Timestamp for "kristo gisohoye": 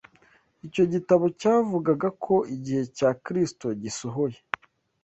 3.23-4.39